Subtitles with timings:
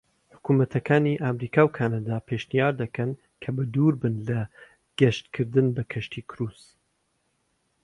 [0.35, 3.11] حکومەتەکانی ئەمەریکا و کەنەدا پێشنیاز دەکەن
[3.41, 4.39] کە بە دووربن لە
[4.99, 6.61] گەشتکردن بە کەشتی کروس.